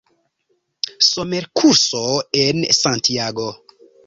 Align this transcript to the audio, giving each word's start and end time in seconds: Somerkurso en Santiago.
Somerkurso 1.09 2.01
en 2.31 2.65
Santiago. 2.73 3.49